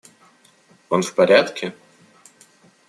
Он 0.89 1.03
в 1.03 1.13
порядке? 1.13 1.75